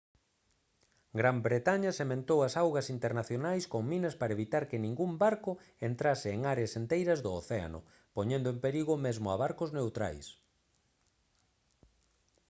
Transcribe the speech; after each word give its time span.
gran 1.19 1.37
bretaña 1.47 1.91
sementou 1.99 2.39
as 2.47 2.53
augas 2.63 2.87
internacionais 2.95 3.63
con 3.71 3.81
minas 3.91 4.15
para 4.19 4.35
evitar 4.37 4.63
que 4.69 4.83
ningún 4.85 5.11
barco 5.23 5.51
entrase 5.89 6.27
en 6.35 6.41
áreas 6.53 6.73
enteiras 6.81 7.19
do 7.25 7.31
océano 7.41 7.79
poñendo 8.15 8.47
en 8.53 8.57
perigo 8.65 8.93
mesmo 9.05 9.27
a 9.29 9.39
barcos 9.45 9.69
neutrais 9.77 10.27